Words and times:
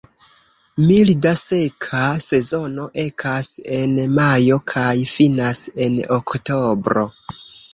Milda, 0.83 1.33
seka 1.41 2.07
sezono 2.27 2.87
ekas 3.05 3.51
en 3.81 3.95
majo 4.21 4.59
kaj 4.75 4.95
finas 5.15 5.63
en 5.87 6.01
oktobro. 6.19 7.07